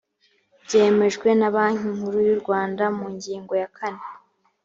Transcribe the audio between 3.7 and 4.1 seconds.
kane